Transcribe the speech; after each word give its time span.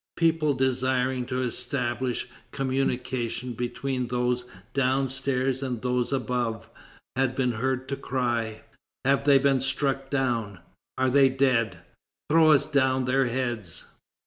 People 0.17 0.55
desiring 0.55 1.27
to 1.27 1.43
establish 1.43 2.27
communication 2.49 3.53
between 3.53 4.07
those 4.07 4.45
down 4.73 5.09
stairs 5.09 5.61
and 5.61 5.79
those 5.83 6.11
above, 6.11 6.67
had 7.15 7.35
been 7.35 7.51
heard 7.51 7.87
to 7.89 7.95
cry: 7.95 8.63
"Have 9.05 9.25
they 9.25 9.37
been 9.37 9.61
struck 9.61 10.09
down? 10.09 10.59
Are 10.97 11.11
they 11.11 11.29
dead? 11.29 11.81
Throw 12.31 12.49
us 12.51 12.65
down 12.65 13.05
their 13.05 13.27
heads!" 13.27 13.85